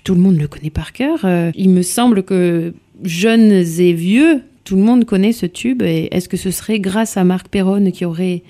tout 0.03 0.15
le 0.15 0.21
monde 0.21 0.39
le 0.39 0.49
connaît 0.49 0.71
par 0.71 0.95
cœur. 0.95 1.19
Euh, 1.25 1.51
il 1.55 1.69
me 1.69 1.83
semble 1.83 2.23
que 2.23 2.73
jeunes 3.03 3.53
et 3.53 3.93
vieux, 3.93 4.41
tout 4.65 4.77
le 4.77 4.83
monde 4.83 5.05
connaît 5.05 5.33
ce 5.33 5.45
tube. 5.45 5.83
Et 5.83 6.09
est-ce 6.11 6.27
que 6.31 6.39
ce 6.39 6.51
serait 6.51 6.81
grâce 6.81 7.19
à 7.19 7.25
Marc 7.25 7.49
Perron 7.49 7.91
qui 7.91 8.07
aurait 8.07 8.43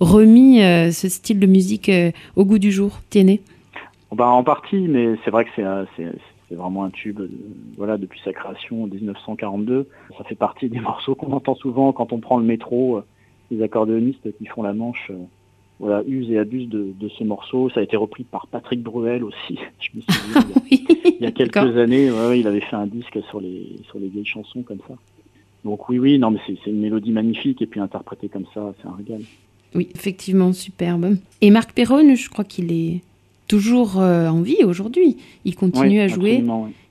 remis 0.00 0.62
euh, 0.62 0.90
ce 0.90 1.08
style 1.08 1.40
de 1.40 1.46
musique 1.46 1.88
euh, 1.88 2.10
au 2.36 2.44
goût 2.44 2.58
du 2.58 2.70
jour? 2.70 3.00
Tiennet 3.08 3.40
bah, 4.12 4.28
En 4.28 4.44
partie, 4.44 4.86
mais 4.86 5.14
c'est 5.24 5.30
vrai 5.30 5.46
que 5.46 5.50
c'est 5.56 6.54
vraiment 6.54 6.84
un 6.84 6.90
tube 6.90 7.20
voilà, 7.78 7.96
depuis 7.96 8.20
sa 8.22 8.34
création 8.34 8.84
en 8.84 8.86
1942. 8.86 9.88
Ça 10.18 10.24
fait 10.24 10.34
partie 10.34 10.68
des 10.68 10.80
morceaux 10.80 11.14
qu'on 11.14 11.32
entend 11.32 11.54
souvent 11.54 11.94
quand 11.94 12.12
on 12.12 12.18
prend 12.18 12.36
le 12.36 12.44
métro, 12.44 13.00
les 13.50 13.62
accordéonistes 13.62 14.36
qui 14.36 14.44
font 14.44 14.62
la 14.62 14.74
manche 14.74 15.10
voilà, 15.78 16.02
use 16.06 16.30
et 16.30 16.38
abuse 16.38 16.68
de, 16.68 17.08
ce 17.18 17.24
morceau. 17.24 17.70
Ça 17.70 17.80
a 17.80 17.82
été 17.82 17.96
repris 17.96 18.24
par 18.24 18.46
Patrick 18.46 18.82
Bruel 18.82 19.24
aussi. 19.24 19.58
Je 19.80 19.90
me 19.94 20.02
souviens, 20.02 20.42
il, 20.70 21.16
y 21.20 21.26
a, 21.26 21.30
quelques 21.32 21.76
années, 21.76 22.10
il 22.34 22.46
avait 22.46 22.60
fait 22.60 22.76
un 22.76 22.86
disque 22.86 23.18
sur 23.28 23.40
les, 23.40 23.76
sur 23.88 23.98
les 23.98 24.08
vieilles 24.08 24.24
chansons 24.26 24.62
comme 24.62 24.80
ça. 24.88 24.94
Donc 25.64 25.88
oui, 25.88 25.98
oui, 25.98 26.18
non, 26.18 26.30
mais 26.30 26.38
c'est 26.46 26.70
une 26.70 26.80
mélodie 26.80 27.10
magnifique 27.10 27.60
et 27.60 27.66
puis 27.66 27.80
interprétée 27.80 28.28
comme 28.28 28.46
ça, 28.54 28.72
c'est 28.80 28.88
un 28.88 28.92
régal. 28.92 29.20
Oui, 29.74 29.88
effectivement, 29.94 30.52
superbe. 30.52 31.16
Et 31.40 31.50
Marc 31.50 31.72
Perron, 31.72 32.14
je 32.14 32.28
crois 32.30 32.44
qu'il 32.44 32.72
est 32.72 33.00
toujours 33.48 34.00
euh, 34.00 34.28
en 34.28 34.42
vie 34.42 34.64
aujourd'hui. 34.64 35.16
Il 35.44 35.56
continue 35.56 36.00
à 36.00 36.08
jouer. 36.08 36.42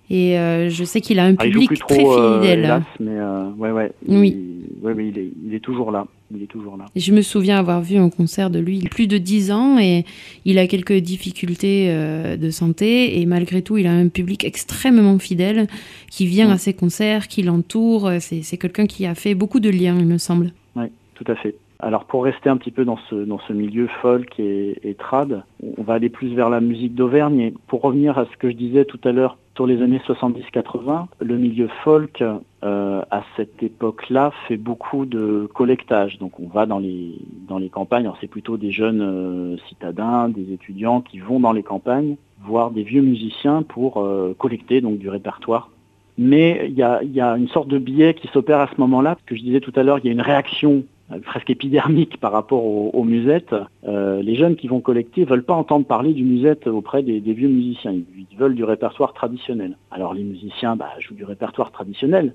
Et 0.09 0.37
euh, 0.37 0.69
je 0.69 0.83
sais 0.83 1.01
qu'il 1.01 1.19
a 1.19 1.23
un 1.23 1.35
ah, 1.37 1.43
public 1.43 1.73
très 1.87 2.05
euh, 2.05 2.41
fidèle. 2.41 2.83
mais 2.99 3.17
ouais, 3.57 3.71
ouais, 3.71 3.91
oui. 4.07 4.37
Il, 4.83 5.17
est, 5.17 5.31
il 5.47 5.55
est 5.55 5.59
toujours 5.59 5.91
là 5.91 6.05
il 6.33 6.43
est 6.43 6.47
toujours 6.47 6.77
là. 6.77 6.85
Je 6.95 7.13
me 7.13 7.21
souviens 7.21 7.57
avoir 7.59 7.81
vu 7.81 7.97
un 7.97 8.09
concert 8.09 8.49
de 8.49 8.59
lui 8.59 8.77
il 8.77 8.87
a 8.87 8.89
plus 8.89 9.07
de 9.07 9.17
10 9.17 9.51
ans 9.51 9.77
et 9.79 10.05
il 10.43 10.57
a 10.57 10.67
quelques 10.67 10.97
difficultés 10.97 11.87
euh, 11.89 12.37
de 12.37 12.49
santé 12.49 13.19
et 13.19 13.25
malgré 13.25 13.61
tout 13.61 13.77
il 13.77 13.87
a 13.87 13.91
un 13.91 14.07
public 14.07 14.43
extrêmement 14.43 15.19
fidèle 15.19 15.67
qui 16.09 16.25
vient 16.25 16.49
à 16.49 16.57
ses 16.57 16.73
concerts, 16.73 17.27
qui 17.27 17.43
l'entoure. 17.43 18.11
C'est 18.19 18.57
quelqu'un 18.57 18.85
qui 18.85 19.05
a 19.05 19.15
fait 19.15 19.35
beaucoup 19.35 19.59
de 19.59 19.69
liens 19.69 19.97
il 19.99 20.07
me 20.07 20.17
semble. 20.17 20.51
Oui, 20.75 20.85
tout 21.13 21.25
à 21.27 21.35
fait. 21.35 21.55
Alors 21.79 22.05
pour 22.05 22.23
rester 22.23 22.49
un 22.49 22.57
petit 22.57 22.71
peu 22.71 22.85
dans 22.85 22.97
ce, 23.09 23.15
dans 23.15 23.39
ce 23.47 23.53
milieu 23.53 23.87
folk 24.01 24.39
et, 24.39 24.79
et 24.83 24.95
trad, 24.95 25.43
on 25.77 25.83
va 25.83 25.95
aller 25.95 26.09
plus 26.09 26.33
vers 26.33 26.49
la 26.49 26.61
musique 26.61 26.95
d'Auvergne. 26.95 27.39
Et 27.39 27.53
pour 27.67 27.81
revenir 27.81 28.17
à 28.17 28.25
ce 28.25 28.37
que 28.37 28.49
je 28.49 28.55
disais 28.55 28.85
tout 28.85 28.99
à 29.03 29.11
l'heure 29.11 29.37
sur 29.55 29.65
les 29.65 29.81
années 29.81 30.01
70-80, 30.05 31.05
le 31.21 31.37
milieu 31.37 31.69
folk 31.83 32.21
euh, 32.21 33.01
à 33.09 33.23
cette 33.37 33.63
époque-là 33.63 34.31
fait 34.47 34.57
beaucoup 34.57 35.05
de 35.05 35.49
collectage. 35.53 36.19
Donc 36.19 36.39
on 36.39 36.47
va 36.47 36.65
dans 36.65 36.79
les, 36.79 37.15
dans 37.47 37.57
les 37.57 37.69
campagnes, 37.69 38.11
c'est 38.19 38.27
plutôt 38.27 38.57
des 38.57 38.71
jeunes 38.71 39.01
euh, 39.01 39.57
citadins, 39.69 40.29
des 40.29 40.51
étudiants 40.51 41.01
qui 41.01 41.19
vont 41.19 41.39
dans 41.39 41.53
les 41.53 41.63
campagnes 41.63 42.17
voir 42.43 42.71
des 42.71 42.83
vieux 42.83 43.01
musiciens 43.01 43.63
pour 43.63 44.01
euh, 44.01 44.35
collecter 44.37 44.81
donc 44.81 44.97
du 44.97 45.09
répertoire. 45.09 45.69
Mais 46.17 46.67
il 46.69 46.75
y 46.75 46.81
a, 46.81 47.37
une 47.37 47.49
sorte 47.49 47.67
de 47.67 47.77
biais 47.77 48.13
qui 48.13 48.27
s'opère 48.27 48.59
à 48.59 48.69
ce 48.73 48.79
moment-là, 48.79 49.17
que 49.25 49.35
je 49.35 49.41
disais 49.41 49.59
tout 49.59 49.73
à 49.75 49.83
l'heure, 49.83 49.99
il 49.99 50.05
y 50.05 50.09
a 50.09 50.13
une 50.13 50.21
réaction 50.21 50.83
presque 51.23 51.49
épidermique 51.49 52.19
par 52.19 52.31
rapport 52.31 52.63
aux, 52.65 53.03
musettes. 53.03 53.55
Euh, 53.87 54.21
les 54.21 54.35
jeunes 54.35 54.55
qui 54.55 54.67
vont 54.67 54.79
collecter 54.79 55.23
veulent 55.23 55.43
pas 55.43 55.53
entendre 55.53 55.85
parler 55.85 56.13
du 56.13 56.23
musette 56.23 56.67
auprès 56.67 57.03
des, 57.03 57.19
vieux 57.19 57.47
musiciens. 57.47 57.93
Ils, 57.93 58.37
veulent 58.37 58.55
du 58.55 58.63
répertoire 58.63 59.13
traditionnel. 59.13 59.77
Alors 59.91 60.13
les 60.13 60.23
musiciens 60.23 60.75
bah, 60.75 60.89
jouent 60.99 61.15
du 61.15 61.23
répertoire 61.23 61.71
traditionnel, 61.71 62.33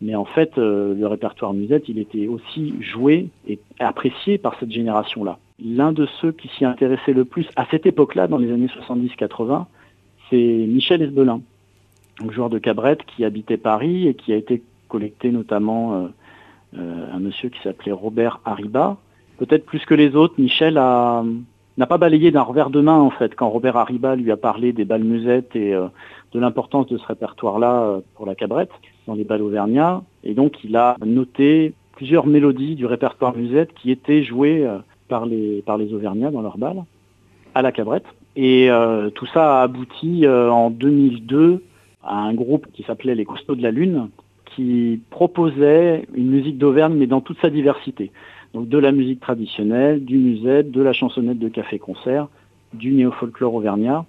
mais 0.00 0.14
en 0.14 0.24
fait, 0.24 0.58
euh, 0.58 0.94
le 0.94 1.06
répertoire 1.08 1.52
musette, 1.54 1.88
il 1.88 1.98
était 1.98 2.28
aussi 2.28 2.74
joué 2.80 3.28
et 3.48 3.58
apprécié 3.80 4.38
par 4.38 4.56
cette 4.60 4.70
génération-là. 4.70 5.38
L'un 5.64 5.92
de 5.92 6.06
ceux 6.20 6.30
qui 6.30 6.48
s'y 6.56 6.64
intéressait 6.64 7.12
le 7.12 7.24
plus 7.24 7.48
à 7.56 7.66
cette 7.70 7.84
époque-là, 7.84 8.28
dans 8.28 8.38
les 8.38 8.52
années 8.52 8.68
70-80, 8.68 9.64
c'est 10.30 10.36
Michel 10.68 11.02
Esbelin 11.02 11.40
joueur 12.28 12.50
de 12.50 12.58
cabrette 12.58 13.04
qui 13.04 13.24
habitait 13.24 13.56
Paris 13.56 14.06
et 14.06 14.14
qui 14.14 14.32
a 14.32 14.36
été 14.36 14.62
collecté 14.88 15.30
notamment 15.30 15.94
euh, 15.94 16.06
euh, 16.06 16.08
un 16.76 17.18
monsieur 17.18 17.48
qui 17.48 17.60
s'appelait 17.62 17.92
Robert 17.92 18.40
Hariba. 18.44 18.96
Peut-être 19.38 19.64
plus 19.64 19.84
que 19.84 19.94
les 19.94 20.14
autres, 20.14 20.34
Michel 20.38 20.74
n'a 20.74 21.86
pas 21.88 21.98
balayé 21.98 22.30
d'un 22.30 22.42
revers 22.42 22.70
de 22.70 22.80
main 22.80 22.98
en 22.98 23.10
fait 23.10 23.34
quand 23.34 23.48
Robert 23.48 23.76
Hariba 23.76 24.14
lui 24.16 24.30
a 24.30 24.36
parlé 24.36 24.72
des 24.72 24.84
balles 24.84 25.04
musettes 25.04 25.56
et 25.56 25.74
euh, 25.74 25.86
de 26.32 26.38
l'importance 26.38 26.86
de 26.88 26.98
ce 26.98 27.06
répertoire-là 27.06 28.00
pour 28.14 28.26
la 28.26 28.34
cabrette 28.34 28.70
dans 29.06 29.14
les 29.14 29.24
balles 29.24 29.42
auvergnats. 29.42 30.02
Et 30.22 30.34
donc 30.34 30.62
il 30.62 30.76
a 30.76 30.96
noté 31.04 31.74
plusieurs 31.92 32.26
mélodies 32.26 32.76
du 32.76 32.86
répertoire 32.86 33.36
musette 33.36 33.72
qui 33.74 33.90
étaient 33.90 34.22
jouées 34.22 34.68
par 35.08 35.26
les, 35.26 35.62
par 35.62 35.76
les 35.76 35.92
auvergnats 35.92 36.30
dans 36.30 36.42
leurs 36.42 36.58
balles 36.58 36.84
à 37.54 37.62
la 37.62 37.72
cabrette. 37.72 38.06
Et 38.36 38.70
tout 39.16 39.26
ça 39.26 39.58
a 39.58 39.62
abouti 39.62 40.26
en 40.26 40.70
2002 40.70 41.62
à 42.02 42.16
un 42.16 42.34
groupe 42.34 42.66
qui 42.72 42.82
s'appelait 42.82 43.14
les 43.14 43.24
Costauds 43.24 43.54
de 43.54 43.62
la 43.62 43.70
Lune, 43.70 44.08
qui 44.60 45.00
proposait 45.08 46.06
une 46.14 46.28
musique 46.28 46.58
d'Auvergne, 46.58 46.94
mais 46.94 47.06
dans 47.06 47.22
toute 47.22 47.40
sa 47.40 47.48
diversité. 47.48 48.10
Donc 48.52 48.68
de 48.68 48.76
la 48.76 48.92
musique 48.92 49.20
traditionnelle, 49.20 50.04
du 50.04 50.18
musette, 50.18 50.70
de 50.70 50.82
la 50.82 50.92
chansonnette 50.92 51.38
de 51.38 51.48
café-concert, 51.48 52.28
du 52.74 52.92
néo-folklore 52.92 53.54
auvergnat. 53.54 54.04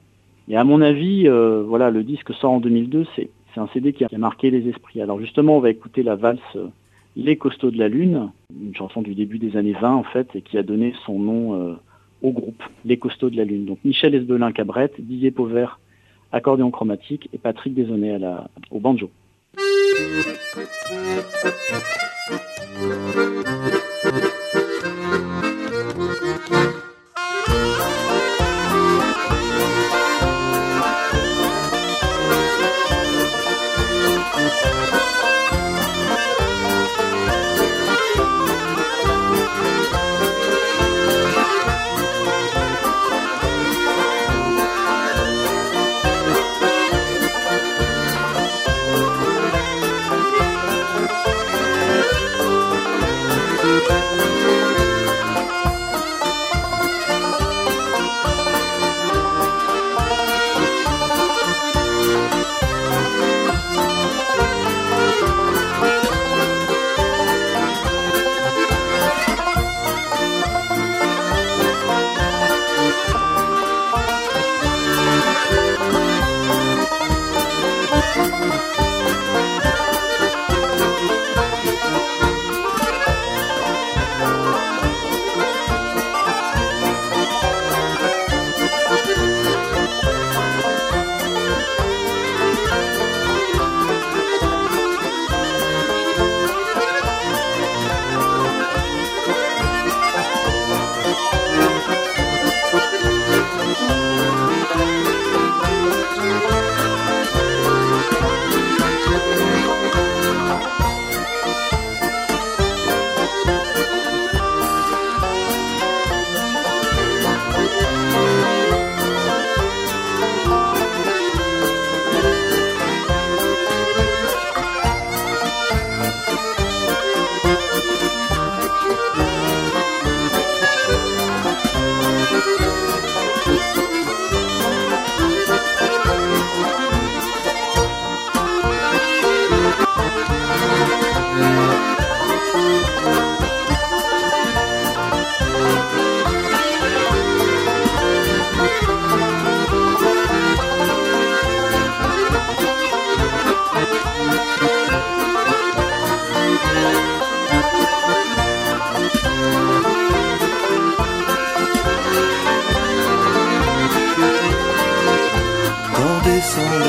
Et 0.49 0.57
à 0.57 0.65
mon 0.65 0.81
avis, 0.81 1.27
euh, 1.27 1.63
voilà, 1.65 1.89
le 1.89 2.03
disque 2.03 2.33
sort 2.33 2.51
en 2.51 2.59
2002, 2.59 3.05
c'est 3.15 3.29
un 3.55 3.67
CD 3.67 3.93
qui 3.93 4.03
a, 4.03 4.09
marqué 4.17 4.49
les 4.51 4.67
esprits. 4.67 5.01
Alors 5.01 5.21
justement, 5.21 5.55
on 5.55 5.61
va 5.61 5.69
écouter 5.69 6.03
la 6.03 6.15
valse 6.15 6.57
Les 7.15 7.37
Costauds 7.37 7.71
de 7.71 7.77
la 7.77 7.87
Lune, 7.87 8.29
une 8.61 8.75
chanson 8.75 9.01
du 9.01 9.15
début 9.15 9.39
des 9.39 9.55
années 9.55 9.77
20 9.79 9.95
en 9.95 10.03
fait, 10.03 10.27
et 10.35 10.41
qui 10.41 10.57
a 10.57 10.63
donné 10.63 10.93
son 11.05 11.17
nom 11.17 11.53
euh, 11.53 11.73
au 12.21 12.31
groupe 12.31 12.61
Les 12.83 12.97
Costauds 12.97 13.29
de 13.29 13.37
la 13.37 13.45
Lune. 13.45 13.65
Donc 13.65 13.77
Michel 13.85 14.15
Esbelin 14.15 14.51
Cabrette, 14.51 14.99
Didier 14.99 15.31
Pauvert 15.31 15.79
accordéon 16.33 16.71
chromatique, 16.71 17.29
et 17.33 17.37
Patrick 17.37 17.73
Desonnet 17.73 18.11
à 18.11 18.19
la, 18.19 18.49
au 18.69 18.79
banjo. 18.79 19.09
Thank 20.01 20.39
you. 23.35 23.40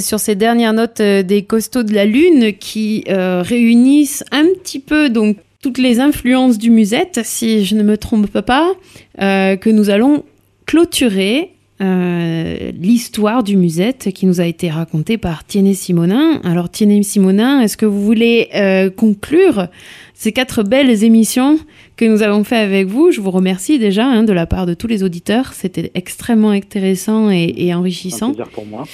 sur 0.00 0.20
ces 0.20 0.34
dernières 0.34 0.72
notes 0.72 1.00
euh, 1.00 1.22
des 1.22 1.42
costauds 1.42 1.82
de 1.82 1.94
la 1.94 2.04
Lune 2.04 2.52
qui 2.58 3.04
euh, 3.08 3.42
réunissent 3.42 4.24
un 4.30 4.44
petit 4.44 4.78
peu 4.78 5.08
donc 5.08 5.36
toutes 5.62 5.78
les 5.78 6.00
influences 6.00 6.58
du 6.58 6.70
musette, 6.70 7.20
si 7.22 7.64
je 7.64 7.74
ne 7.76 7.82
me 7.82 7.96
trompe 7.96 8.40
pas, 8.40 8.72
euh, 9.20 9.56
que 9.56 9.70
nous 9.70 9.90
allons 9.90 10.24
clôturer 10.66 11.52
euh, 11.82 12.70
l'histoire 12.80 13.42
du 13.42 13.56
musette 13.56 14.12
qui 14.12 14.26
nous 14.26 14.40
a 14.40 14.46
été 14.46 14.70
racontée 14.70 15.18
par 15.18 15.44
Tiennet 15.44 15.74
Simonin. 15.74 16.40
Alors 16.44 16.70
Tiennet 16.70 17.02
Simonin, 17.02 17.60
est-ce 17.60 17.76
que 17.76 17.86
vous 17.86 18.02
voulez 18.02 18.48
euh, 18.54 18.88
conclure 18.90 19.66
ces 20.14 20.32
quatre 20.32 20.62
belles 20.62 21.02
émissions 21.02 21.58
que 21.96 22.04
nous 22.04 22.22
avons 22.22 22.44
fait 22.44 22.56
avec 22.56 22.86
vous? 22.86 23.10
Je 23.10 23.20
vous 23.20 23.30
remercie 23.30 23.78
déjà 23.78 24.06
hein, 24.06 24.22
de 24.22 24.32
la 24.32 24.46
part 24.46 24.66
de 24.66 24.74
tous 24.74 24.86
les 24.86 25.02
auditeurs. 25.02 25.52
C'était 25.54 25.90
extrêmement 25.94 26.50
intéressant 26.50 27.30
et, 27.30 27.52
et 27.56 27.74
enrichissant. 27.74 28.30
Un 28.30 28.34
plaisir 28.34 28.52
pour 28.52 28.66
moi. 28.66 28.84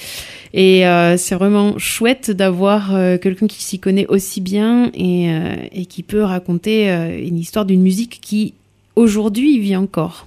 Et 0.53 0.87
euh, 0.87 1.15
c'est 1.17 1.35
vraiment 1.35 1.77
chouette 1.77 2.31
d'avoir 2.31 2.89
quelqu'un 3.21 3.45
qui 3.45 3.61
s'y 3.63 3.77
connaît 3.77 4.07
aussi 4.07 4.41
bien 4.41 4.89
et, 4.95 5.29
et 5.73 5.85
qui 5.85 6.01
peut 6.01 6.23
raconter 6.23 6.89
une 7.23 7.37
histoire 7.37 7.65
d'une 7.65 7.81
musique 7.81 8.19
qui 8.19 8.55
aujourd'hui 8.95 9.59
vit 9.59 9.75
encore. 9.75 10.25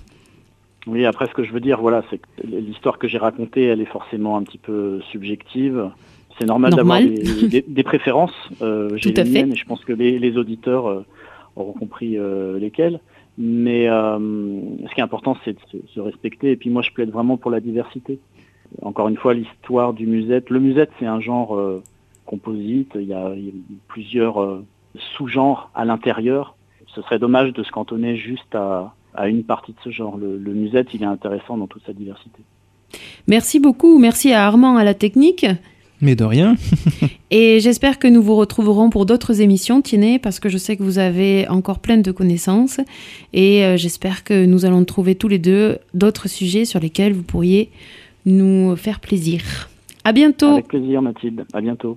Oui, 0.86 1.04
après 1.06 1.26
ce 1.28 1.32
que 1.32 1.44
je 1.44 1.52
veux 1.52 1.60
dire, 1.60 1.80
voilà, 1.80 2.02
c'est 2.10 2.18
que 2.18 2.26
l'histoire 2.44 2.98
que 2.98 3.06
j'ai 3.06 3.18
racontée, 3.18 3.64
elle 3.64 3.80
est 3.80 3.84
forcément 3.86 4.36
un 4.36 4.42
petit 4.42 4.58
peu 4.58 5.00
subjective. 5.12 5.90
C'est 6.38 6.46
normal, 6.46 6.72
d'avoir 6.72 6.98
des, 7.00 7.48
des- 7.48 7.64
des 7.66 7.82
préférences. 7.82 8.34
Euh, 8.62 8.88
j'ai 8.96 9.10
les 9.10 9.30
miennes 9.30 9.52
et 9.52 9.56
je 9.56 9.64
pense 9.66 9.84
que 9.84 9.92
les, 9.92 10.18
les 10.18 10.36
auditeurs 10.38 10.88
euh, 10.88 11.04
auront 11.56 11.72
compris 11.72 12.18
euh, 12.18 12.58
lesquelles. 12.58 13.00
Mais 13.38 13.88
euh, 13.88 14.18
ce 14.88 14.94
qui 14.94 15.00
est 15.00 15.04
important, 15.04 15.36
c'est 15.44 15.52
de 15.52 15.58
se, 15.70 15.94
se 15.94 16.00
respecter. 16.00 16.50
Et 16.50 16.56
puis 16.56 16.68
moi, 16.70 16.82
je 16.82 16.90
plaide 16.90 17.10
vraiment 17.10 17.36
pour 17.36 17.50
la 17.50 17.60
diversité. 17.60 18.18
Encore 18.80 19.08
une 19.08 19.16
fois, 19.18 19.34
l'histoire 19.34 19.92
du 19.92 20.06
musette. 20.06 20.50
Le 20.50 20.58
musette, 20.58 20.90
c'est 20.98 21.06
un 21.06 21.20
genre 21.20 21.56
composite. 22.26 22.92
Il 22.96 23.04
y 23.06 23.12
a, 23.14 23.32
il 23.36 23.44
y 23.46 23.48
a 23.50 23.52
plusieurs 23.88 24.60
sous-genres 25.16 25.70
à 25.74 25.84
l'intérieur. 25.84 26.56
Ce 26.88 27.02
serait 27.02 27.18
dommage 27.18 27.52
de 27.52 27.62
se 27.62 27.70
cantonner 27.70 28.16
juste 28.16 28.54
à, 28.54 28.94
à 29.14 29.28
une 29.28 29.44
partie 29.44 29.72
de 29.72 29.78
ce 29.84 29.90
genre. 29.90 30.16
Le, 30.16 30.38
le 30.38 30.54
musette, 30.54 30.88
il 30.94 31.02
est 31.02 31.06
intéressant 31.06 31.56
dans 31.56 31.66
toute 31.66 31.84
sa 31.86 31.92
diversité. 31.92 32.42
Merci 33.26 33.60
beaucoup, 33.60 33.98
merci 33.98 34.32
à 34.32 34.46
Armand 34.46 34.76
à 34.76 34.84
la 34.84 34.94
technique. 34.94 35.46
Mais 36.02 36.16
de 36.16 36.24
rien. 36.24 36.56
Et 37.30 37.60
j'espère 37.60 38.00
que 38.00 38.08
nous 38.08 38.22
vous 38.22 38.34
retrouverons 38.34 38.90
pour 38.90 39.06
d'autres 39.06 39.40
émissions, 39.40 39.80
Tiennet, 39.80 40.18
parce 40.18 40.40
que 40.40 40.48
je 40.48 40.58
sais 40.58 40.76
que 40.76 40.82
vous 40.82 40.98
avez 40.98 41.46
encore 41.48 41.78
plein 41.78 41.96
de 41.96 42.10
connaissances. 42.10 42.80
Et 43.32 43.64
euh, 43.64 43.76
j'espère 43.76 44.24
que 44.24 44.44
nous 44.44 44.64
allons 44.64 44.84
trouver 44.84 45.14
tous 45.14 45.28
les 45.28 45.38
deux 45.38 45.78
d'autres 45.94 46.28
sujets 46.28 46.64
sur 46.64 46.80
lesquels 46.80 47.12
vous 47.12 47.22
pourriez 47.22 47.70
nous 48.26 48.74
faire 48.74 48.98
plaisir. 48.98 49.70
À 50.02 50.12
bientôt. 50.12 50.48
Avec 50.48 50.66
plaisir, 50.66 51.00
Mathilde. 51.02 51.44
À 51.52 51.60
bientôt. 51.60 51.96